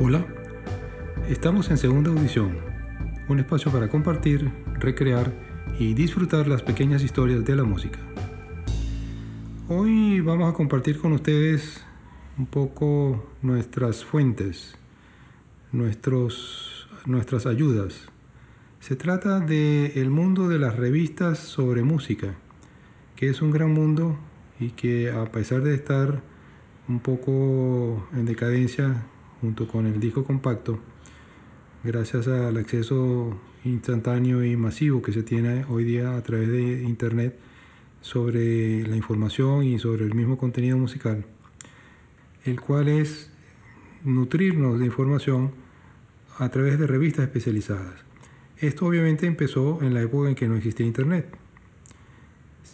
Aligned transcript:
Hola, 0.00 0.26
estamos 1.28 1.70
en 1.70 1.78
segunda 1.78 2.10
audición, 2.10 2.56
un 3.28 3.38
espacio 3.38 3.70
para 3.70 3.88
compartir, 3.88 4.50
recrear 4.80 5.32
y 5.78 5.94
disfrutar 5.94 6.48
las 6.48 6.62
pequeñas 6.62 7.04
historias 7.04 7.44
de 7.44 7.54
la 7.54 7.62
música. 7.62 8.00
Hoy 9.68 10.20
vamos 10.20 10.52
a 10.52 10.56
compartir 10.56 10.98
con 10.98 11.12
ustedes 11.12 11.84
un 12.36 12.46
poco 12.46 13.24
nuestras 13.40 14.04
fuentes, 14.04 14.74
nuestros, 15.70 16.88
nuestras 17.06 17.46
ayudas. 17.46 18.08
Se 18.80 18.96
trata 18.96 19.38
del 19.38 19.92
el 19.94 20.10
mundo 20.10 20.48
de 20.48 20.58
las 20.58 20.74
revistas 20.74 21.38
sobre 21.38 21.84
música, 21.84 22.34
que 23.14 23.28
es 23.30 23.40
un 23.42 23.52
gran 23.52 23.72
mundo 23.72 24.18
y 24.58 24.70
que 24.70 25.12
a 25.12 25.30
pesar 25.30 25.62
de 25.62 25.76
estar 25.76 26.20
un 26.88 26.98
poco 26.98 28.08
en 28.12 28.26
decadencia 28.26 29.06
junto 29.44 29.68
con 29.68 29.84
el 29.84 30.00
disco 30.00 30.24
compacto, 30.24 30.78
gracias 31.82 32.28
al 32.28 32.56
acceso 32.56 33.38
instantáneo 33.62 34.42
y 34.42 34.56
masivo 34.56 35.02
que 35.02 35.12
se 35.12 35.22
tiene 35.22 35.66
hoy 35.68 35.84
día 35.84 36.16
a 36.16 36.22
través 36.22 36.48
de 36.48 36.82
Internet 36.82 37.38
sobre 38.00 38.86
la 38.86 38.96
información 38.96 39.64
y 39.64 39.78
sobre 39.78 40.06
el 40.06 40.14
mismo 40.14 40.38
contenido 40.38 40.78
musical, 40.78 41.26
el 42.46 42.58
cual 42.58 42.88
es 42.88 43.30
nutrirnos 44.02 44.78
de 44.80 44.86
información 44.86 45.50
a 46.38 46.48
través 46.48 46.78
de 46.78 46.86
revistas 46.86 47.26
especializadas. 47.26 48.00
Esto 48.56 48.86
obviamente 48.86 49.26
empezó 49.26 49.82
en 49.82 49.92
la 49.92 50.00
época 50.00 50.30
en 50.30 50.36
que 50.36 50.48
no 50.48 50.56
existía 50.56 50.86
Internet. 50.86 51.26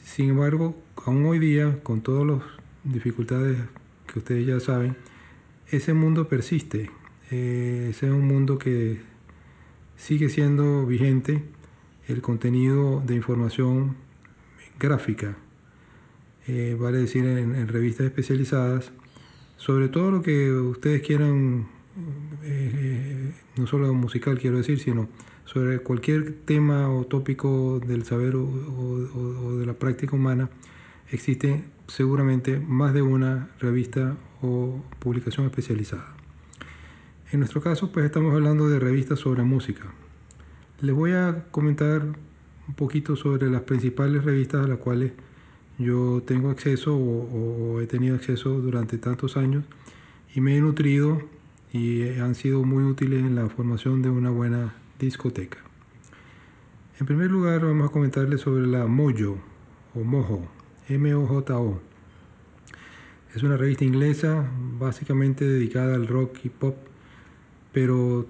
Sin 0.05 0.31
embargo, 0.31 0.81
aún 1.05 1.27
hoy 1.27 1.41
día, 1.41 1.81
con 1.83 2.01
todas 2.01 2.29
las 2.29 2.43
dificultades 2.85 3.59
que 4.07 4.21
ustedes 4.21 4.47
ya 4.47 4.61
saben, 4.61 4.95
ese 5.71 5.95
mundo 5.95 6.29
persiste. 6.29 6.91
Eh, 7.31 7.89
ese 7.91 8.07
es 8.07 8.13
un 8.13 8.27
mundo 8.27 8.59
que 8.59 9.01
sigue 9.97 10.29
siendo 10.29 10.85
vigente. 10.87 11.45
El 12.09 12.23
contenido 12.23 13.03
de 13.07 13.15
información 13.15 13.95
gráfica, 14.79 15.37
eh, 16.49 16.77
vale 16.79 16.99
decir 16.99 17.25
en, 17.25 17.69
revistas 17.69 18.07
especializadas, 18.07 18.91
sobre 19.59 19.89
todo 19.89 20.11
lo 20.11 20.23
que 20.23 20.53
ustedes 20.53 21.03
quieran, 21.03 21.69
eh, 22.43 23.33
no 23.57 23.67
solo 23.69 23.95
musical 23.95 24.41
quiero 24.41 24.57
decir, 24.57 24.81
sino 24.81 25.09
sobre 25.45 25.79
cualquier 25.81 26.33
tema 26.45 26.93
o 26.93 27.05
tópico 27.07 27.79
del 27.79 28.05
saber 28.05 28.35
o 28.35 29.57
de 29.59 29.67
la 29.67 29.75
práctica 29.75 30.17
humana, 30.17 30.49
existe 31.11 31.65
seguramente 31.87 32.61
más 32.61 32.95
de 32.95 33.03
una 33.03 33.49
revista 33.59 34.17
o 34.43 34.83
publicación 34.99 35.47
especializada. 35.47 36.15
En 37.33 37.41
nuestro 37.41 37.61
caso, 37.61 37.93
pues 37.93 38.07
estamos 38.07 38.35
hablando 38.35 38.69
de 38.69 38.81
revistas 38.81 39.21
sobre 39.21 39.43
música. 39.43 39.93
Les 40.81 40.95
voy 40.95 41.13
a 41.13 41.45
comentar 41.51 42.03
un 42.03 42.75
poquito 42.75 43.17
sobre 43.17 43.51
las 43.51 43.63
principales 43.63 44.25
revistas 44.25 44.65
a 44.65 44.69
las 44.69 44.79
cuales 44.79 45.13
yo 45.79 46.23
tengo 46.27 46.51
acceso 46.51 46.97
o, 46.97 47.81
he 47.81 47.87
tenido 47.87 48.15
acceso 48.15 48.61
durante 48.61 48.99
tantos 48.99 49.37
años 49.37 49.65
y 50.35 50.41
me 50.41 50.57
he 50.57 50.61
nutrido 50.61 51.23
y 51.73 52.03
han 52.19 52.35
sido 52.35 52.65
muy 52.65 52.85
útiles 52.85 53.21
en 53.21 53.35
la 53.35 53.49
formación 53.49 54.03
de 54.03 54.11
una 54.11 54.31
buena 54.31 54.75
discoteca. 54.99 55.59
En 56.99 57.07
primer 57.07 57.31
lugar, 57.31 57.65
vamos 57.65 57.89
a 57.89 57.93
comentarles 57.93 58.43
sobre 58.43 58.67
la 58.67 58.87
Mojo 58.87 59.39
o 59.95 60.05
Mojo, 60.05 60.49
M-O-J-O. 60.91 61.81
Es 63.35 63.43
una 63.45 63.57
revista 63.57 63.85
inglesa 63.85 64.51
básicamente 64.79 65.45
dedicada 65.45 65.95
al 65.95 66.09
rock 66.09 66.39
y 66.45 66.49
pop, 66.49 66.77
pero 67.73 68.27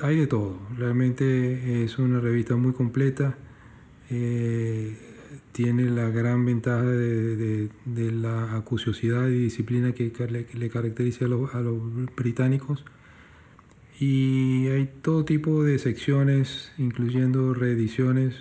hay 0.00 0.16
de 0.16 0.26
todo. 0.26 0.58
Realmente 0.76 1.84
es 1.84 1.98
una 1.98 2.20
revista 2.20 2.56
muy 2.56 2.72
completa. 2.72 3.38
Eh, 4.10 4.96
tiene 5.52 5.88
la 5.88 6.10
gran 6.10 6.44
ventaja 6.44 6.82
de, 6.82 7.70
la 7.86 8.56
acuciosidad 8.56 9.28
y 9.28 9.38
disciplina 9.38 9.92
que 9.92 10.12
le, 10.54 10.68
caracteriza 10.68 11.26
a 11.26 11.28
los, 11.28 11.50
británicos. 12.16 12.84
Y 14.00 14.66
hay 14.66 14.90
todo 15.02 15.24
tipo 15.24 15.62
de 15.62 15.78
secciones, 15.78 16.72
incluyendo 16.78 17.54
reediciones. 17.54 18.34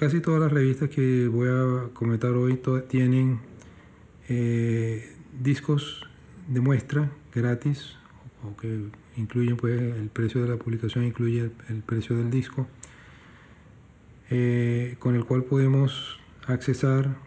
Casi 0.00 0.22
todas 0.22 0.40
las 0.40 0.50
revistas 0.50 0.88
que 0.88 1.28
voy 1.28 1.48
a 1.50 1.92
comentar 1.92 2.30
hoy 2.30 2.58
tienen 2.88 3.38
eh, 4.30 5.14
discos 5.38 6.08
de 6.48 6.62
muestra 6.62 7.10
gratis 7.34 7.98
o 8.42 8.56
que 8.56 8.86
incluyen 9.18 9.58
pues 9.58 9.78
el 9.78 10.08
precio 10.08 10.40
de 10.40 10.48
la 10.48 10.56
publicación 10.56 11.04
incluye 11.04 11.50
el, 11.68 11.82
precio 11.82 12.16
del 12.16 12.30
disco 12.30 12.66
eh, 14.30 14.96
con 15.00 15.16
el 15.16 15.26
cual 15.26 15.44
podemos 15.44 16.18
accesar 16.46 17.18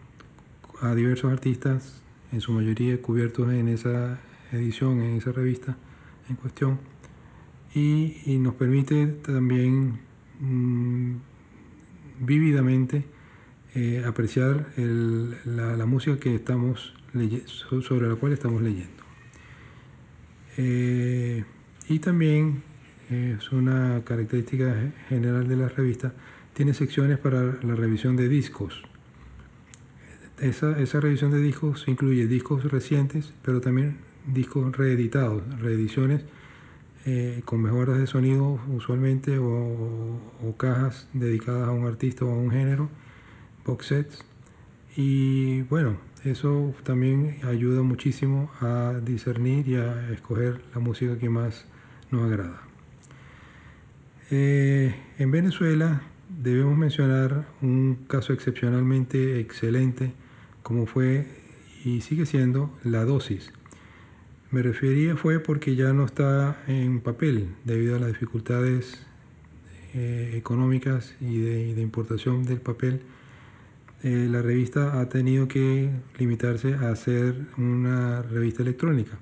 a 0.80 0.96
diversos 0.96 1.30
artistas 1.30 2.02
en 2.32 2.40
su 2.40 2.50
mayoría 2.50 3.00
cubiertos 3.00 3.52
en 3.52 3.68
esa 3.68 4.20
edición 4.50 5.00
en 5.00 5.18
esa 5.18 5.30
revista 5.30 5.76
en 6.28 6.34
cuestión 6.34 6.80
y, 7.72 8.36
nos 8.40 8.54
permite 8.54 9.06
también 9.06 10.00
mm, 10.40 11.33
vívidamente 12.20 13.04
eh, 13.74 14.04
apreciar 14.06 14.68
la, 14.76 15.86
música 15.86 16.18
que 16.18 16.34
estamos 16.34 16.94
sobre 17.82 18.08
la 18.08 18.14
cual 18.16 18.32
estamos 18.32 18.62
leyendo. 18.62 19.02
Eh, 20.56 21.44
y 21.88 21.98
también 21.98 22.62
eh, 23.10 23.36
es 23.38 23.50
una 23.52 24.02
característica 24.04 24.92
general 25.08 25.48
de 25.48 25.56
la 25.56 25.68
revista, 25.68 26.14
tiene 26.52 26.72
secciones 26.72 27.18
para 27.18 27.42
la 27.62 27.74
revisión 27.74 28.16
de 28.16 28.28
discos. 28.28 28.82
Esa, 30.40 30.78
esa 30.80 31.00
revisión 31.00 31.32
de 31.32 31.40
discos 31.40 31.84
incluye 31.88 32.26
discos 32.26 32.64
recientes, 32.70 33.32
pero 33.42 33.60
también 33.60 33.98
discos 34.26 34.76
reeditados, 34.76 35.42
reediciones 35.60 36.22
con 37.44 37.60
mejoras 37.60 37.98
de 37.98 38.06
sonido 38.06 38.58
usualmente 38.68 39.38
o, 39.38 40.18
o, 40.42 40.56
cajas 40.56 41.06
dedicadas 41.12 41.68
a 41.68 41.72
un 41.72 41.86
artista 41.86 42.24
o 42.24 42.30
a 42.30 42.36
un 42.36 42.50
género 42.50 42.88
box 43.64 43.86
sets. 43.86 44.24
Y 44.96 45.62
bueno, 45.62 45.98
eso 46.24 46.74
también 46.84 47.38
ayuda 47.44 47.82
muchísimo 47.82 48.50
a 48.60 49.00
discernir 49.04 49.68
y 49.68 49.74
a 49.76 50.10
escoger 50.10 50.62
la 50.74 50.80
música 50.80 51.18
que 51.18 51.28
más 51.28 51.66
nos 52.10 52.22
agrada. 52.24 52.62
Eh, 54.30 54.94
en 55.18 55.30
Venezuela 55.30 56.02
debemos 56.28 56.78
mencionar 56.78 57.46
un 57.60 58.06
caso 58.08 58.32
excepcionalmente 58.32 59.38
excelente 59.38 60.12
como 60.62 60.86
fue 60.86 61.26
y 61.84 62.00
sigue 62.00 62.24
siendo 62.24 62.70
la 62.84 63.04
dosis. 63.04 63.52
Me 64.54 64.62
refería 64.62 65.16
fue 65.16 65.40
porque 65.40 65.74
ya 65.74 65.92
no 65.92 66.04
está 66.04 66.62
en 66.68 67.00
papel 67.00 67.48
debido 67.64 67.96
a 67.96 67.98
las 67.98 68.06
dificultades 68.10 69.04
eh, 69.94 70.34
económicas 70.36 71.16
y 71.20 71.40
de 71.40 71.82
importación 71.82 72.44
del 72.44 72.60
papel 72.60 73.00
eh, 74.04 74.28
la 74.30 74.42
revista 74.42 75.00
ha 75.00 75.08
tenido 75.08 75.48
que 75.48 75.90
limitarse 76.20 76.74
a 76.74 76.94
ser 76.94 77.34
una 77.58 78.22
revista 78.22 78.62
electrónica. 78.62 79.18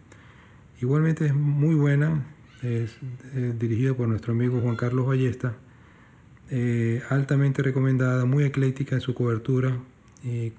Igualmente 0.82 1.24
es 1.24 1.34
muy 1.34 1.76
buena, 1.76 2.26
es 2.60 2.98
eh, 3.34 3.54
dirigida 3.58 3.94
por 3.94 4.08
nuestro 4.08 4.34
amigo 4.34 4.60
Juan 4.60 4.76
Carlos 4.76 5.06
Ballesta, 5.06 5.54
altamente 7.08 7.62
recomendada, 7.62 8.26
muy 8.26 8.44
ecléctica 8.44 8.96
en 8.96 9.00
su 9.00 9.14
cobertura 9.14 9.78
y 10.24 10.52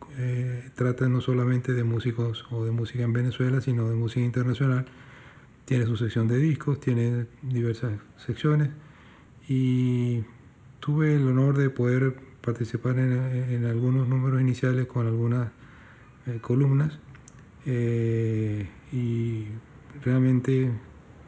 trata 0.76 1.08
no 1.08 1.22
solamente 1.22 1.74
de 1.74 1.84
músicos 1.84 2.46
o 2.52 2.66
de 2.66 2.72
música 2.72 3.04
en 3.04 3.14
Venezuela, 3.14 3.62
sino 3.62 3.90
de 3.90 3.96
música 3.96 4.26
internacional. 4.26 4.86
Tiene 5.66 5.86
su 5.86 5.96
sección 5.96 6.28
de 6.28 6.38
discos, 6.38 6.80
tiene 6.80 7.28
diversas 7.42 7.94
secciones 8.18 8.70
y 9.48 10.24
tuve 10.80 11.16
el 11.16 11.28
honor 11.28 11.58
de 11.58 11.70
poder 11.70 12.16
participar 12.42 13.00
en, 13.00 13.66
algunos 13.66 14.08
números 14.08 14.42
iniciales 14.42 14.86
con 14.86 15.08
algunas 15.08 15.52
eh, 16.28 16.40
columnas 16.42 17.00
eh, 17.66 18.70
y 18.92 19.46
realmente 20.04 20.72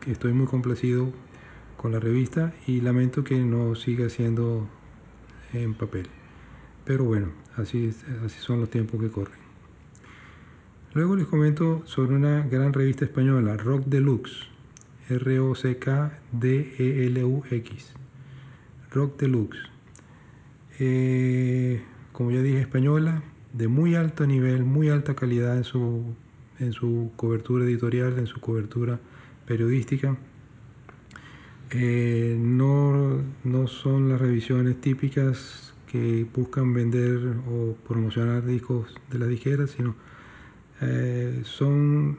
estoy 0.07 0.33
muy 0.33 0.47
complacido 0.47 1.13
con 1.77 1.93
la 1.93 1.99
revista 1.99 2.53
y 2.67 2.81
lamento 2.81 3.23
que 3.23 3.39
no 3.39 3.75
siga 3.75 4.09
siendo 4.09 4.67
en 5.53 5.73
papel. 5.73 6.07
Pero 6.83 7.05
bueno, 7.05 7.29
así, 7.57 7.93
así 8.25 8.39
son 8.39 8.59
los 8.59 8.69
tiempos 8.69 9.01
que 9.01 9.09
corren. 9.09 9.39
Luego 10.93 11.15
les 11.15 11.27
comento 11.27 11.83
sobre 11.85 12.15
una 12.15 12.47
gran 12.47 12.73
revista 12.73 13.05
española, 13.05 13.57
Rock 13.57 13.85
Deluxe, 13.85 14.47
R-O-C-K-D-E-L-U-X. 15.09 15.75
Rock 18.91 19.19
Deluxe 19.19 19.75
eh, 20.79 21.81
como 22.11 22.31
ya 22.31 22.41
dije, 22.41 22.59
española, 22.59 23.23
de 23.53 23.67
muy 23.67 23.95
alto 23.95 24.25
nivel, 24.25 24.63
muy 24.63 24.89
alta 24.89 25.15
calidad 25.15 25.55
en 25.57 25.63
su, 25.63 26.15
en 26.59 26.73
su 26.73 27.11
cobertura 27.15 27.65
editorial, 27.65 28.17
en 28.19 28.27
su 28.27 28.39
cobertura 28.39 28.99
periodística. 29.45 30.17
Eh, 31.71 32.37
no, 32.39 33.21
no 33.43 33.67
son 33.67 34.09
las 34.09 34.19
revisiones 34.19 34.79
típicas 34.81 35.73
buscan 36.33 36.73
vender 36.73 37.35
o 37.49 37.75
promocionar 37.87 38.45
discos 38.45 38.95
de 39.11 39.19
la 39.19 39.27
disquera, 39.27 39.67
sino 39.67 39.95
eh, 40.81 41.41
son 41.43 42.17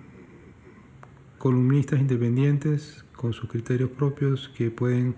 columnistas 1.38 2.00
independientes 2.00 3.05
con 3.14 3.32
sus 3.32 3.49
criterios 3.49 3.90
propios 3.90 4.50
que 4.56 4.70
pueden 4.70 5.14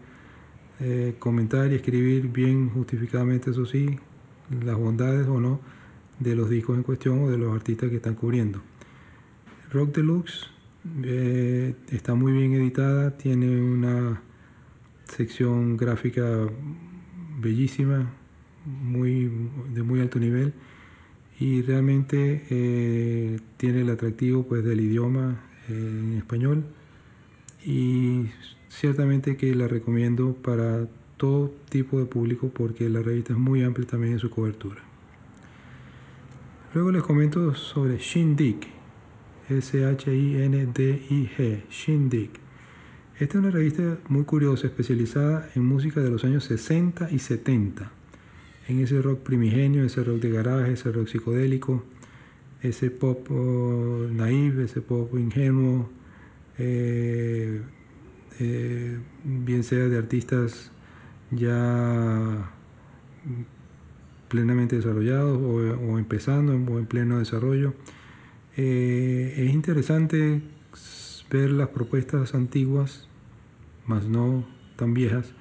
eh, 0.81 1.17
comentar 1.19 1.73
y 1.73 1.75
escribir 1.75 2.29
bien 2.29 2.71
justificadamente, 2.71 3.51
eso 3.51 3.67
sí, 3.67 3.99
las 4.65 4.77
bondades 4.77 5.27
o 5.27 5.41
no 5.41 5.61
de 6.19 6.35
los 6.35 6.51
discos 6.51 6.77
en 6.77 6.83
cuestión 6.83 7.23
o 7.23 7.31
de 7.31 7.39
los 7.39 7.55
artistas 7.55 7.91
que 7.91 7.97
están 7.97 8.15
cubriendo. 8.15 8.61
Rock 9.71 9.97
Deluxe 9.97 10.51
eh, 11.03 11.75
está 11.91 12.15
muy 12.15 12.33
bien 12.33 12.55
editada, 12.55 13.17
tiene 13.17 13.61
una 13.61 14.23
sección 15.05 15.77
gráfica 15.77 16.49
bellísima, 17.41 18.11
muy, 18.69 19.31
de 19.75 19.83
muy 19.83 20.01
alto 20.01 20.19
nivel 20.19 20.53
y 21.41 21.63
realmente 21.63 22.45
eh, 22.51 23.41
tiene 23.57 23.83
el 23.83 23.91
atractivo 23.91 24.43
pues, 24.45 24.65
del 24.65 24.81
idioma 24.81 25.41
eh, 25.69 26.15
español 26.19 26.65
y 27.65 28.27
ciertamente 28.69 29.37
que 29.37 29.55
la 29.55 29.69
recomiendo 29.69 30.35
para 30.35 30.89
todo 31.17 31.55
tipo 31.69 31.99
de 31.99 32.07
público 32.07 32.51
porque 32.53 32.89
la 32.89 33.03
revista 33.03 33.35
es 33.35 33.39
muy 33.39 33.63
amplia 33.63 33.87
también 33.87 34.15
en 34.15 34.19
su 34.19 34.31
cobertura. 34.31 34.83
Luego 36.75 36.91
les 36.93 37.03
comento 37.03 37.55
sobre 37.55 37.99
Shindig, 37.99 38.59
S-H-I-N-D-I-G, 39.49 41.63
Shindig. 41.71 42.31
Esta 43.19 43.39
es 43.39 43.43
una 43.43 43.51
revista 43.51 43.99
muy 44.09 44.25
curiosa, 44.25 44.67
especializada 44.67 45.51
en 45.55 45.65
música 45.65 46.01
de 46.01 46.11
los 46.11 46.25
años 46.25 46.45
60 46.45 47.11
y 47.11 47.19
70, 47.19 47.91
en 48.69 48.81
ese 48.81 49.01
rock 49.01 49.21
primigenio, 49.21 49.85
ese 49.85 50.05
rock 50.05 50.21
de 50.21 50.31
garaje, 50.31 50.73
ese 50.73 50.93
rock 50.93 51.09
psicodélico, 51.09 51.85
ese 52.63 52.91
pop 52.91 53.31
oh, 53.31 54.07
ese 54.63 54.83
pop 54.83 55.13
ingenuo, 55.19 55.89
eh, 56.59 57.63
eh, 58.41 58.99
bien 59.25 59.65
sea 59.65 59.89
de 59.89 59.97
artistas 59.97 60.71
ya 61.31 62.51
plenamente 64.29 64.77
desarrollados 64.77 65.39
o, 65.41 65.99
empezando 65.99 66.53
o 66.53 66.79
en 66.79 66.87
pleno 66.87 67.19
desarrollo. 67.19 67.75
Eh, 68.57 69.35
es 69.39 69.55
interesante 69.55 70.43
ver 71.31 71.51
las 71.51 71.69
propuestas 71.69 72.35
antiguas, 72.35 73.09
más 73.87 74.05
no 74.09 74.45
tan 74.77 74.93
viejas, 74.93 75.33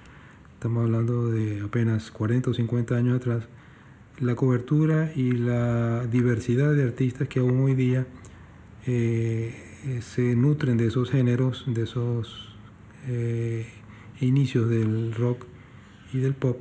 estamos 0.57 0.85
hablando 0.85 1.29
de 1.29 1.61
apenas 1.61 2.09
40 2.09 2.49
o 2.49 2.53
50 2.55 2.95
años 2.95 3.17
atrás, 3.17 3.43
la 4.19 4.33
cobertura 4.33 5.11
y 5.15 5.33
la 5.33 6.07
diversidad 6.07 6.73
de 6.73 6.83
artistas 6.83 7.27
que 7.27 7.41
aún 7.41 7.59
hoy 7.59 7.75
día 7.75 8.07
eh, 8.87 9.53
se 10.01 10.35
nutren 10.35 10.77
de 10.77 10.87
esos 10.87 11.11
géneros, 11.11 11.63
de 11.67 11.83
esos 11.83 12.55
eh, 13.05 13.67
inicios 14.19 14.67
del 14.67 15.13
rock 15.13 15.45
y 16.11 16.21
del 16.21 16.33
pop, 16.33 16.57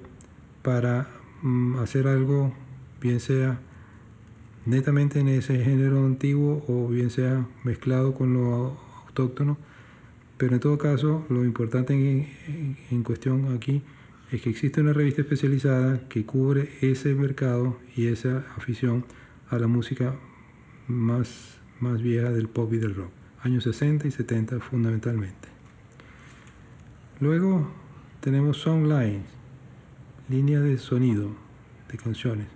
para 0.60 1.08
mm, 1.40 1.78
hacer 1.78 2.06
algo, 2.06 2.52
bien 3.00 3.19
sea 3.19 3.60
netamente 4.66 5.20
en 5.20 5.28
ese 5.28 5.64
género 5.64 6.04
antiguo 6.04 6.62
o 6.69 6.87
bien 6.88 7.08
sea 7.08 7.46
mezclado 7.64 8.12
con 8.12 8.34
lo 8.34 8.78
autóctono. 9.06 9.56
Pero 10.37 10.55
en 10.55 10.61
todo 10.61 10.77
caso, 10.77 11.25
lo 11.31 11.44
importante 11.44 11.94
en, 11.94 13.03
cuestión 13.03 13.55
aquí 13.55 13.83
es 14.31 14.43
que 14.43 14.50
existe 14.50 14.81
una 14.81 14.93
revista 14.93 15.23
especializada 15.23 16.09
que 16.09 16.27
cubre 16.27 16.71
ese 16.83 17.15
mercado 17.15 17.79
y 17.97 18.09
esa 18.09 18.44
afición 18.56 19.06
a 19.49 19.59
la 19.59 19.67
música 19.67 20.15
más, 20.88 21.59
más 21.81 22.03
vieja 22.03 22.31
del 22.33 22.49
pop 22.49 22.73
y 22.75 22.79
del 22.79 22.94
rock, 22.94 23.12
años 23.43 23.65
60 23.65 24.09
y 24.09 24.11
70 24.11 24.61
fundamentalmente. 24.61 25.49
Luego 27.21 27.71
tenemos 28.21 28.59
Songlines, 28.59 29.25
línea 30.29 30.61
de 30.61 30.77
sonido 30.77 31.31
de 31.91 31.97
canciones. 31.97 32.49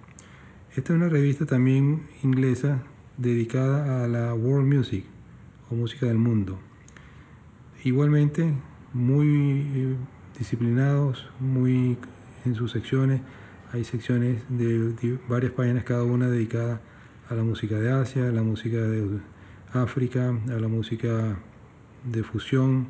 Esta 0.76 0.92
es 0.92 0.98
una 0.98 1.08
revista 1.08 1.46
también 1.46 2.06
inglesa 2.22 2.82
dedicada 3.16 4.04
a 4.04 4.08
la 4.08 4.34
world 4.34 4.72
music 4.72 5.04
o 5.70 5.74
música 5.74 6.06
del 6.06 6.18
mundo. 6.18 6.60
Igualmente, 7.82 8.52
muy 8.92 9.26
eh, 9.74 9.96
disciplinados, 10.38 11.26
muy 11.38 11.96
en 12.44 12.54
sus 12.54 12.72
secciones. 12.72 13.22
Hay 13.72 13.84
secciones 13.84 14.42
de, 14.50 15.18
varias 15.28 15.52
páginas, 15.52 15.84
cada 15.84 16.04
una 16.04 16.28
dedicada 16.28 16.82
a 17.30 17.34
la 17.34 17.42
música 17.42 17.76
de 17.76 17.90
Asia, 17.90 18.28
a 18.28 18.32
la 18.32 18.42
música 18.42 18.76
de 18.76 19.20
África, 19.72 20.28
a 20.28 20.60
la 20.60 20.68
música 20.68 21.38
de 22.04 22.22
fusión, 22.22 22.88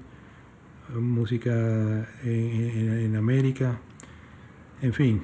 música 0.99 2.09
en 2.25 3.15
América, 3.15 3.79
en 4.83 4.93
fin, 4.93 5.23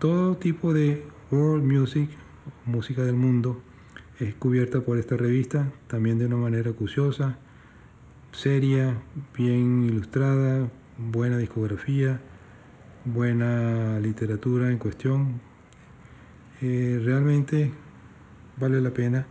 todo 0.00 0.36
tipo 0.36 0.72
de 0.72 1.04
World 1.30 1.64
Music, 1.64 2.08
música 2.64 3.02
del 3.02 3.14
mundo, 3.14 3.60
es 4.18 4.34
cubierta 4.34 4.80
por 4.80 4.98
esta 4.98 5.16
revista, 5.16 5.70
también 5.86 6.18
de 6.18 6.26
una 6.26 6.36
manera 6.36 6.70
acuciosa, 6.70 7.38
seria, 8.36 9.00
bien 9.34 9.84
ilustrada, 9.84 10.70
buena 10.98 11.38
discografía, 11.38 12.20
buena 13.06 13.98
literatura 13.98 14.70
en 14.70 14.76
cuestión. 14.76 15.40
Eh, 16.60 17.00
realmente 17.02 17.72
vale 18.58 18.82
la 18.82 18.90
pena 18.90 19.26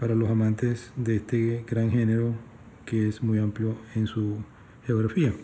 para 0.00 0.14
los 0.14 0.30
amantes 0.30 0.90
de 0.96 1.16
este 1.16 1.64
gran 1.68 1.90
género 1.90 2.34
que 2.86 3.08
es 3.08 3.22
muy 3.22 3.38
amplio 3.38 3.76
en 3.94 4.06
su 4.06 4.42
geografía. 4.86 5.34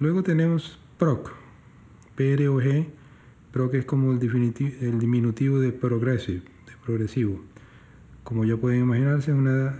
Luego 0.00 0.24
tenemos 0.24 0.80
PROG, 0.98 1.30
P-R-O-G, 2.16 2.86
que 3.70 3.78
es 3.78 3.84
como 3.84 4.10
el, 4.10 4.18
el 4.80 4.98
diminutivo 4.98 5.60
de 5.60 5.70
progressive, 5.70 6.42
de 6.66 6.72
progresivo. 6.84 7.49
Como 8.30 8.44
ya 8.44 8.56
pueden 8.56 8.82
imaginarse, 8.82 9.32
es 9.32 9.36
una 9.36 9.74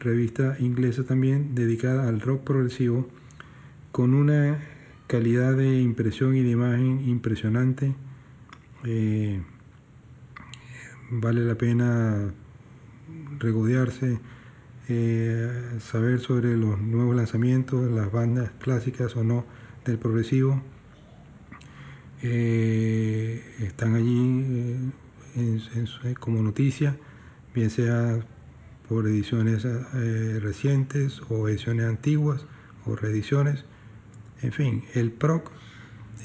revista 0.00 0.56
inglesa 0.58 1.04
también 1.04 1.54
dedicada 1.54 2.08
al 2.08 2.20
rock 2.20 2.42
progresivo 2.42 3.06
con 3.92 4.12
una 4.12 4.58
calidad 5.06 5.56
de 5.56 5.82
impresión 5.82 6.34
y 6.34 6.42
de 6.42 6.50
imagen 6.50 7.08
impresionante. 7.08 7.94
Eh, 8.84 9.40
vale 11.12 11.44
la 11.44 11.54
pena 11.54 12.34
regodearse, 13.38 14.18
eh, 14.88 15.78
saber 15.78 16.18
sobre 16.18 16.56
los 16.56 16.80
nuevos 16.80 17.14
lanzamientos, 17.14 17.88
las 17.92 18.10
bandas 18.10 18.50
clásicas 18.58 19.14
o 19.14 19.22
no 19.22 19.44
del 19.84 19.98
progresivo 19.98 20.60
eh, 22.20 23.44
están 23.60 23.94
allí 23.94 24.90
como 26.18 26.42
noticia, 26.42 26.96
bien 27.56 27.70
sea 27.70 28.20
por 28.86 29.06
ediciones 29.06 29.64
eh, 29.64 30.38
recientes 30.42 31.22
o 31.30 31.48
ediciones 31.48 31.86
antiguas 31.86 32.44
o 32.84 32.94
reediciones. 32.94 33.64
En 34.42 34.52
fin, 34.52 34.84
el 34.94 35.10
PROC 35.10 35.50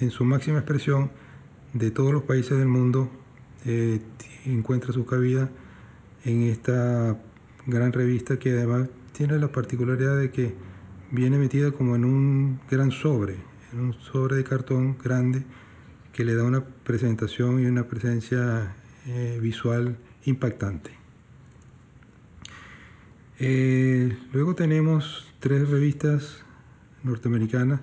en 0.01 0.11
su 0.11 0.25
máxima 0.25 0.59
expresión 0.59 1.09
de 1.73 1.89
todos 1.89 2.11
los 2.11 2.23
países 2.23 2.57
del 2.57 2.67
mundo 2.67 3.09
encuentra 4.45 4.91
su 4.91 5.05
cabida 5.05 5.49
en 6.25 6.43
esta 6.43 7.17
gran 7.65 7.93
revista 7.93 8.37
que 8.37 8.51
además 8.51 8.89
tiene 9.13 9.37
la 9.37 9.51
particularidad 9.51 10.17
de 10.17 10.31
que 10.31 10.55
viene 11.11 11.37
metida 11.37 11.71
como 11.71 11.95
en 11.95 12.03
un 12.03 12.59
gran 12.69 12.91
sobre, 12.91 13.35
en 13.71 13.79
un 13.79 13.93
sobre 13.93 14.35
de 14.35 14.43
cartón 14.43 14.97
grande 15.01 15.43
que 16.11 16.25
le 16.25 16.35
da 16.35 16.43
una 16.43 16.65
presentación 16.65 17.61
y 17.61 17.67
una 17.67 17.87
presencia 17.87 18.75
eh, 19.05 19.39
visual 19.41 19.97
impactante. 20.25 21.00
Eh, 23.43 24.15
luego 24.33 24.53
tenemos 24.53 25.25
tres 25.39 25.67
revistas 25.67 26.43
norteamericanas. 27.01 27.81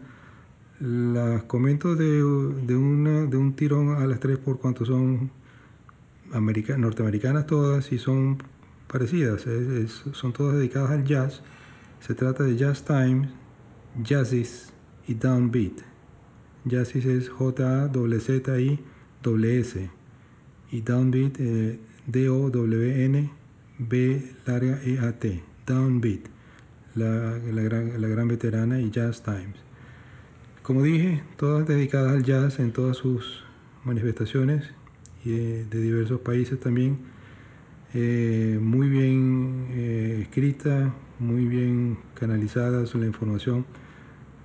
Las 0.79 1.43
comento 1.43 1.97
de, 1.97 2.23
una, 2.23 3.27
de 3.27 3.37
un 3.37 3.57
tirón 3.57 4.01
a 4.01 4.07
las 4.07 4.21
tres 4.21 4.39
por 4.39 4.61
cuanto 4.61 4.85
son 4.85 5.33
norteamericanas 6.31 7.47
todas 7.49 7.91
y 7.91 7.99
son 7.99 8.39
parecidas. 8.87 9.47
son 10.13 10.33
todas 10.33 10.55
dedicadas 10.59 10.93
al 10.93 11.03
jazz. 11.05 11.43
Se 11.99 12.15
trata 12.15 12.45
de 12.45 12.55
Jazz 12.57 12.85
Times, 12.85 13.29
Jazzis 14.01 14.73
y 15.09 15.15
Downbeat. 15.15 15.83
Jazzis 16.67 17.05
es 17.05 17.31
J-A-Z-I-S 17.31 17.91
y 20.71 20.81
Downbeat 20.83 21.37
D-O-W-N 22.07 23.38
B 23.79 24.33
larga 24.47 24.81
E-A-T, 24.85 25.43
Downbeat. 25.67 26.23
la, 26.95 27.63
gran, 27.63 28.01
la 28.01 28.09
gran 28.09 28.29
veterana, 28.29 28.81
y 28.81 28.91
Jazz 28.91 29.23
Times. 29.23 29.69
Como 30.69 30.83
dije, 30.83 31.23
todas 31.39 31.67
dedicadas 31.67 32.13
al 32.13 32.25
jazz 32.25 32.59
en 32.59 32.73
todas 32.73 32.99
sus 32.99 33.43
manifestaciones 33.85 34.69
y 35.25 35.31
de, 35.31 35.81
diversos 35.81 36.21
países 36.21 36.61
también. 36.61 36.99
Eh, 37.95 38.59
muy 38.61 38.91
bien 38.91 39.69
eh, 39.71 40.19
escrita, 40.25 40.95
muy 41.19 41.47
bien 41.47 41.97
canalizada 42.13 42.85
la 42.93 43.07
información 43.07 43.65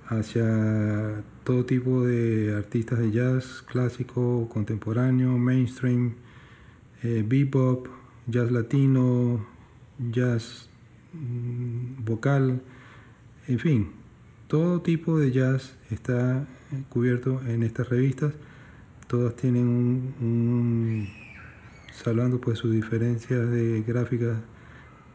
hacia 0.06 1.22
todo 1.44 1.66
tipo 1.66 2.02
de 2.06 2.54
artistas 2.56 3.00
de 3.00 3.10
jazz, 3.10 3.62
clásico, 3.62 4.48
contemporáneo, 4.48 5.36
mainstream, 5.36 6.14
eh, 7.02 7.22
bebop, 7.26 7.86
jazz 8.26 8.50
latino, 8.50 9.46
jazz 10.10 10.68
mm, 11.12 12.04
vocal, 12.04 12.62
en 13.46 13.58
fin, 13.58 13.90
todo 14.48 14.80
tipo 14.80 15.18
de 15.18 15.32
jazz 15.32 15.76
está 15.90 16.46
cubierto 16.88 17.40
en 17.46 17.62
estas 17.62 17.88
revistas. 17.88 18.34
Todas 19.06 19.36
tienen 19.36 20.14
un, 20.20 21.08
salvando 21.92 22.40
pues 22.40 22.58
sus 22.58 22.72
diferencias 22.72 23.50
de 23.50 23.82
gráficas 23.82 24.38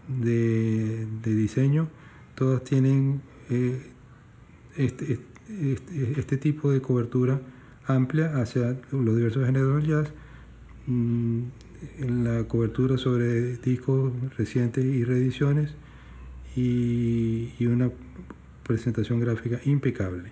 de, 0.07 1.07
diseño, 1.23 1.87
todas 2.35 2.63
tienen 2.63 3.21
eh, 3.49 3.91
este, 4.77 5.19
este, 5.49 6.19
este, 6.19 6.37
tipo 6.37 6.71
de 6.71 6.81
cobertura 6.81 7.41
amplia 7.85 8.39
hacia 8.39 8.79
los 8.91 9.15
diversos 9.15 9.45
géneros 9.45 9.75
del 9.77 9.87
jazz, 9.87 10.13
mm, 10.87 11.41
en 11.97 12.23
la 12.23 12.47
cobertura 12.47 12.97
sobre 12.97 13.57
discos 13.57 14.11
recientes 14.37 14.83
y 14.83 15.03
reediciones 15.03 15.73
y, 16.55 17.53
y 17.59 17.65
una 17.65 17.91
presentación 18.63 19.19
gráfica 19.19 19.59
impecable. 19.65 20.31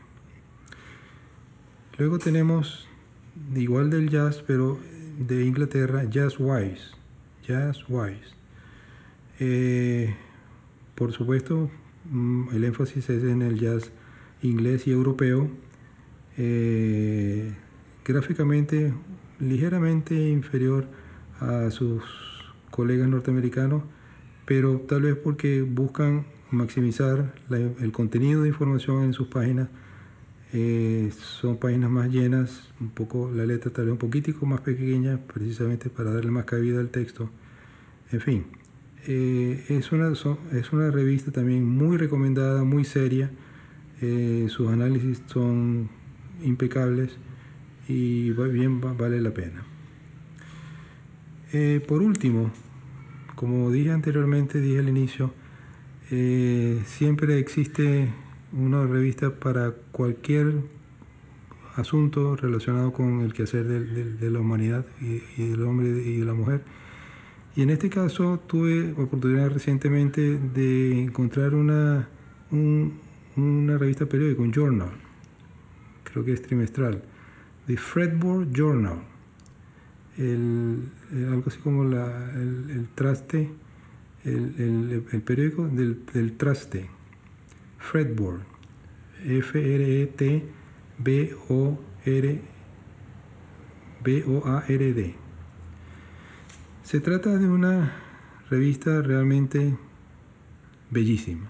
Luego 1.98 2.20
tenemos, 2.20 2.88
igual 3.56 3.90
del 3.90 4.10
jazz, 4.10 4.44
pero 4.46 4.78
de 5.18 5.46
Inglaterra, 5.46 6.04
Jazz 6.04 6.36
Wise. 6.40 6.92
Jazz 7.48 7.84
Wise. 7.90 8.36
Eh, 9.40 10.16
por 10.96 11.12
supuesto, 11.12 11.72
mm, 12.06 12.50
el 12.54 12.64
énfasis 12.64 13.10
es 13.10 13.24
en 13.24 13.42
el 13.42 13.60
jazz 13.60 13.92
inglés 14.42 14.86
y 14.88 14.92
europeo. 14.92 15.50
Eh, 16.38 17.52
gráficamente 18.06 18.94
ligeramente 19.40 20.30
inferior 20.30 20.88
a 21.40 21.70
sus 21.72 22.04
colegas 22.72 23.08
norteamericanos, 23.08 23.84
pero 24.46 24.80
tal 24.82 25.04
vez 25.04 25.16
porque 25.16 25.62
buscan 25.62 26.26
maximizar 26.52 27.34
el 27.50 27.92
contenido 27.92 28.44
de 28.44 28.50
información 28.50 29.04
en 29.04 29.14
sus 29.14 29.28
páginas. 29.28 29.70
Eh, 30.54 31.12
son 31.20 31.58
páginas 31.58 31.90
más 31.90 32.10
llenas, 32.10 32.74
un 32.80 32.90
poco 32.90 33.30
la 33.32 33.46
letra 33.46 33.72
tal 33.72 33.86
vez 33.86 33.92
un 33.92 33.98
poquitico 33.98 34.46
más 34.46 34.62
pequeña, 34.62 35.20
precisamente 35.28 35.90
para 35.90 36.14
darle 36.14 36.32
más 36.32 36.46
cabida 36.46 36.80
al 36.80 36.90
texto. 36.90 37.30
En 38.12 38.22
fin, 38.22 38.46
eh, 39.08 39.66
es, 39.68 39.92
una, 39.92 40.12
es 40.12 40.72
una 40.72 40.92
revista 40.92 41.32
también 41.32 41.66
muy 41.66 41.98
recomendada, 41.98 42.64
muy 42.64 42.86
seria. 42.86 43.30
Eh, 44.02 44.46
sus 44.50 44.70
análisis 44.70 45.24
son 45.26 45.90
impecables 46.44 47.18
y 47.88 48.32
bien 48.32 48.80
vale 48.80 49.20
la 49.20 49.34
pena. 49.34 49.77
Por 51.88 52.02
último, 52.02 52.52
como 53.36 53.72
dije 53.72 53.92
anteriormente, 53.92 54.60
dije 54.60 54.80
al 54.80 54.90
inicio, 54.90 55.32
eh, 56.10 56.82
siempre 56.86 57.38
existe 57.38 58.10
una 58.54 58.86
revista 58.86 59.30
para 59.30 59.74
cualquier 59.92 60.62
asunto 61.76 62.36
relacionado 62.36 62.94
con 62.94 63.22
el 63.22 63.34
quehacer 63.34 63.66
de, 63.66 64.32
la 64.32 64.40
humanidad 64.40 64.86
y, 65.02 65.50
del 65.50 65.64
hombre 65.64 65.90
y 65.90 66.18
de 66.18 66.26
la 66.26 66.34
mujer. 66.34 66.64
Y 67.56 67.62
en 67.62 67.70
este 67.70 67.90
caso 67.90 68.40
tuve 68.48 68.94
oportunidad 68.94 69.52
recientemente 69.52 70.38
de 70.38 71.04
encontrar 71.04 71.54
una, 71.54 72.08
una 72.52 73.78
revista 73.78 74.06
periódica, 74.06 74.42
un 74.42 74.54
journal, 74.54 74.92
creo 76.04 76.24
que 76.24 76.34
es 76.34 76.42
trimestral, 76.42 77.04
The 77.68 77.78
Fredboard 77.78 78.52
Journal, 78.52 79.04
el, 80.18 80.92
algo 81.30 81.44
así 81.48 81.60
como 81.60 81.84
la, 81.84 82.32
el 82.34 82.88
traste 82.96 83.50
el, 84.28 85.24
periódico 85.26 85.68
del, 85.68 86.36
traste, 86.38 86.90
Fredboard, 87.78 88.42
F-R-E-T-B-O-R-B-O-A-R-D. 89.24 89.96
Se 96.84 97.00
trata 97.00 97.38
de 97.38 97.48
una 97.48 97.94
revista 98.50 99.02
realmente 99.02 99.78
bellísima. 100.90 101.50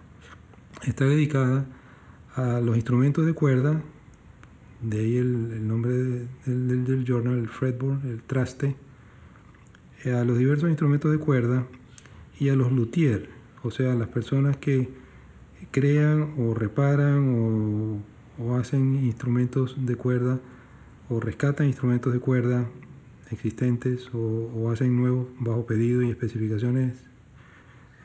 Está 0.83 1.05
dedicada 1.05 1.65
a 2.35 2.59
los 2.59 2.75
instrumentos 2.75 3.25
de 3.25 3.33
cuerda, 3.33 3.81
de 4.81 4.99
ahí 4.99 5.17
el, 5.17 5.67
nombre 5.67 5.91
del, 6.45 6.85
del, 6.85 7.05
journal, 7.05 7.37
el 7.39 7.49
fretboard, 7.49 8.05
el 8.05 8.21
traste, 8.21 8.75
a 10.05 10.23
los 10.23 10.37
diversos 10.37 10.69
instrumentos 10.69 11.11
de 11.11 11.17
cuerda 11.17 11.65
y 12.39 12.49
a 12.49 12.55
los 12.55 12.71
luthiers, 12.71 13.27
o 13.63 13.71
sea, 13.71 13.95
las 13.95 14.07
personas 14.09 14.57
que 14.57 14.89
crean 15.71 16.35
o 16.37 16.53
reparan 16.53 18.01
o, 18.39 18.55
hacen 18.55 19.03
instrumentos 19.03 19.75
de 19.85 19.95
cuerda 19.95 20.39
o 21.09 21.19
rescatan 21.19 21.67
instrumentos 21.67 22.13
de 22.13 22.19
cuerda 22.19 22.69
existentes 23.31 24.09
o, 24.13 24.69
hacen 24.71 24.95
nuevos 24.95 25.27
bajo 25.39 25.65
pedido 25.65 26.03
y 26.03 26.09
especificaciones 26.09 26.93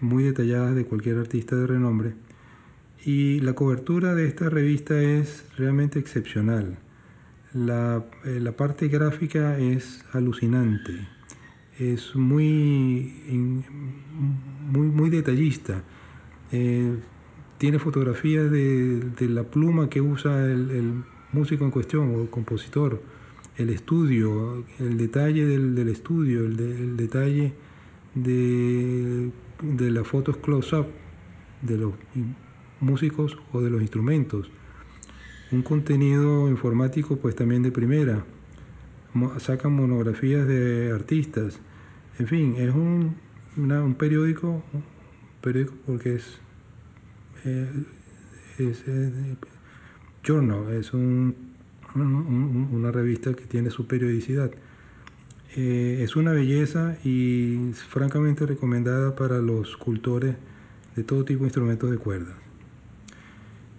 muy 0.00 0.24
detalladas 0.24 0.74
de 0.74 0.84
cualquier 0.84 1.18
artista 1.18 1.54
de 1.54 1.66
renombre. 1.66 2.14
Y 3.04 3.40
la 3.40 3.54
cobertura 3.54 4.14
de 4.14 4.26
esta 4.26 4.48
revista 4.48 5.00
es 5.00 5.44
realmente 5.56 5.98
excepcional. 5.98 6.78
La, 7.52 8.04
eh, 8.24 8.38
la 8.40 8.52
parte 8.52 8.88
gráfica 8.88 9.58
es 9.58 10.04
alucinante 10.12 11.08
es 11.78 12.14
muy, 12.14 13.12
muy, 14.70 14.86
muy 14.88 15.10
detallista. 15.10 15.82
Eh, 16.50 16.96
tiene 17.58 17.78
fotografías 17.78 18.50
de, 18.50 19.12
la 19.20 19.44
pluma 19.44 19.88
que 19.88 20.00
usa 20.00 20.44
el, 20.44 21.04
músico 21.32 21.64
en 21.64 21.70
cuestión 21.70 22.14
o 22.14 22.22
el 22.22 22.28
compositor, 22.28 23.00
el 23.56 23.70
estudio, 23.70 24.64
el 24.78 24.98
detalle 24.98 25.46
del, 25.46 25.88
estudio, 25.88 26.44
el, 26.44 26.96
detalle 26.96 27.54
de, 28.14 29.30
de 29.62 29.90
las 29.90 30.06
fotos 30.06 30.36
close-up 30.38 30.86
de 31.62 31.78
los 31.78 31.94
músicos 32.82 33.38
o 33.52 33.60
de 33.60 33.70
los 33.70 33.80
instrumentos. 33.80 34.50
Un 35.50 35.62
contenido 35.62 36.48
informático 36.48 37.16
pues 37.16 37.34
también 37.34 37.62
de 37.62 37.70
primera 37.70 38.24
sacan 39.38 39.72
monografías 39.72 40.46
de 40.46 40.92
artistas. 40.92 41.60
En 42.18 42.26
fin, 42.26 42.54
es 42.58 42.74
un, 42.74 43.16
un 43.56 43.94
periódico, 43.94 44.62
periódico 45.40 45.74
porque 45.86 46.16
es, 46.16 46.38
eh, 47.44 47.70
es, 48.58 48.84
journal, 50.22 50.72
es 50.72 50.92
un, 50.92 51.34
una 51.94 52.90
revista 52.90 53.34
que 53.34 53.44
tiene 53.44 53.70
su 53.70 53.86
periodicidad. 53.86 54.50
Eh, 55.54 56.00
es 56.02 56.16
una 56.16 56.32
belleza 56.32 56.96
y 57.04 57.72
francamente 57.74 58.46
recomendada 58.46 59.14
para 59.14 59.38
los 59.38 59.76
cultores 59.76 60.36
de 60.96 61.04
todo 61.04 61.24
tipo 61.24 61.40
de 61.40 61.48
instrumentos 61.48 61.90
de 61.90 61.98
cuerdas. 61.98 62.41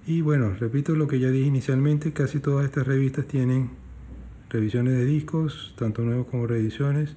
Y 0.05 0.21
bueno, 0.21 0.53
repito 0.59 0.95
lo 0.95 1.07
que 1.07 1.19
ya 1.19 1.29
dije 1.29 1.47
inicialmente, 1.47 2.11
casi 2.11 2.39
todas 2.39 2.65
estas 2.65 2.85
revistas 2.85 3.25
tienen 3.25 3.69
revisiones 4.49 4.95
de 4.95 5.05
discos, 5.05 5.73
tanto 5.77 6.03
nuevos 6.03 6.27
como 6.27 6.45
reediciones, 6.45 7.15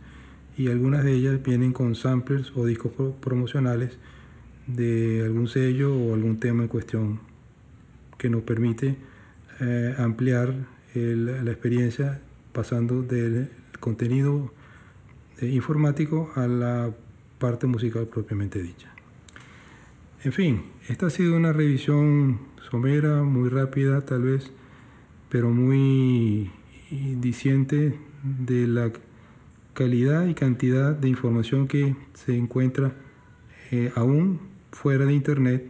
y 0.57 0.69
algunas 0.69 1.05
de 1.05 1.13
ellas 1.13 1.43
vienen 1.43 1.73
con 1.73 1.97
samplers 1.97 2.53
o 2.57 2.65
discos 2.65 2.93
promocionales 3.21 3.99
de 4.67 5.23
algún 5.25 5.49
sello 5.49 5.95
o 5.97 6.15
algún 6.15 6.39
tema 6.39 6.63
en 6.63 6.69
cuestión 6.69 7.21
que 8.19 8.31
nos 8.31 8.43
permite 8.43 8.97
eh, 9.61 9.95
ampliar 9.99 10.55
la 10.95 11.51
experiencia 11.51 12.23
pasando 12.53 13.03
del 13.03 13.51
contenido 13.81 14.51
eh, 15.41 15.47
informático 15.47 16.31
a 16.37 16.47
la 16.47 16.91
parte 17.39 17.67
musical 17.67 18.07
propiamente 18.07 18.63
dicha. 18.63 18.96
En 20.25 20.33
fin, 20.33 20.63
esta 20.89 21.07
ha 21.07 21.11
sido 21.11 21.37
una 21.37 21.53
revisión 21.53 22.41
somera, 22.71 23.23
muy 23.23 23.49
rápida 23.49 24.05
tal 24.05 24.23
vez, 24.23 24.51
pero 25.29 25.51
muy 25.51 26.51
diciente 26.91 27.99
de 28.23 28.67
la 28.67 28.91
calidad 29.75 30.27
y 30.27 30.35
cantidad 30.35 30.95
de 30.95 31.09
información 31.09 31.69
que 31.69 31.95
se 32.15 32.37
encuentra 32.37 32.95
eh, 33.71 33.93
aún 33.95 34.41
fuera 34.73 35.05
de 35.05 35.13
Internet 35.13 35.67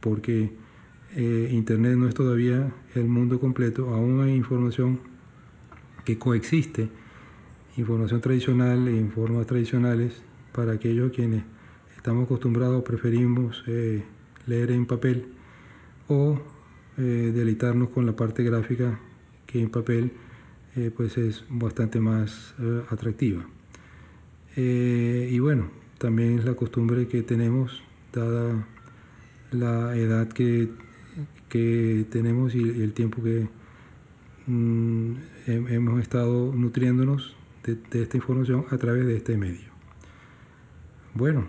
porque 0.00 0.52
eh, 1.14 1.48
Internet 1.52 1.96
no 1.96 2.08
es 2.08 2.14
todavía 2.14 2.74
el 2.94 3.06
mundo 3.06 3.40
completo, 3.40 3.94
aún 3.94 4.22
hay 4.22 4.34
información 4.34 5.00
que 6.04 6.18
coexiste, 6.18 6.88
información 7.76 8.20
tradicional 8.20 8.86
e 8.88 8.96
informes 8.96 9.46
tradicionales 9.46 10.22
para 10.52 10.72
aquellos 10.72 11.10
quienes 11.12 11.42
estamos 12.04 12.26
acostumbrados, 12.26 12.84
preferimos 12.84 13.64
eh, 13.66 14.04
leer 14.46 14.72
en 14.72 14.84
papel 14.84 15.24
o 16.06 16.38
eh, 16.98 17.32
deleitarnos 17.34 17.88
con 17.88 18.04
la 18.04 18.14
parte 18.14 18.44
gráfica 18.44 19.00
que 19.46 19.62
en 19.62 19.70
papel 19.70 20.12
pues 20.96 21.16
es 21.16 21.44
bastante 21.48 22.00
más 22.00 22.54
atractiva. 22.90 23.46
y 24.56 25.38
bueno, 25.38 25.70
también 25.98 26.40
es 26.40 26.44
la 26.44 26.54
costumbre 26.54 27.06
que 27.06 27.22
tenemos, 27.22 27.80
dada 28.12 28.66
la 29.52 29.96
edad 29.96 30.28
que 30.28 30.68
que 31.48 32.04
tenemos 32.10 32.54
y, 32.56 32.82
el 32.82 32.92
tiempo 32.92 33.22
que 33.22 33.48
mm, 34.48 35.14
hemos 35.46 36.02
estado 36.02 36.52
nutriéndonos 36.52 37.36
de, 37.62 38.02
esta 38.02 38.16
información 38.16 38.66
a 38.70 38.76
través 38.76 39.06
de 39.06 39.16
este 39.16 39.36
medio. 39.38 39.70
Bueno, 41.14 41.46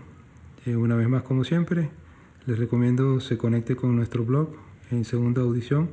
eh, 0.66 0.76
una 0.76 0.96
vez 0.96 1.08
más 1.08 1.22
como 1.22 1.44
siempre, 1.44 1.90
les 2.44 2.58
recomiendo 2.58 3.20
se 3.20 3.38
conecte 3.38 3.76
con 3.76 3.96
nuestro 3.96 4.24
blog 4.24 4.50
en 4.90 5.04
segunda 5.04 5.42
audición 5.42 5.90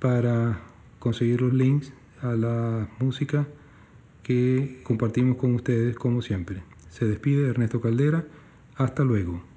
para 0.00 0.60
conseguir 0.98 1.42
los 1.42 1.52
links 1.52 1.92
a 2.22 2.32
la 2.32 2.88
música 2.98 3.46
que 4.22 4.80
compartimos 4.82 5.36
con 5.36 5.54
ustedes 5.54 5.96
como 5.96 6.22
siempre. 6.22 6.62
Se 6.88 7.06
despide 7.06 7.48
Ernesto 7.48 7.80
Caldera. 7.80 8.24
Hasta 8.76 9.04
luego. 9.04 9.51